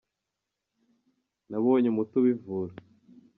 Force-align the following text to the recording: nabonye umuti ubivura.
nabonye 1.49 1.87
umuti 1.89 2.13
ubivura. 2.21 2.73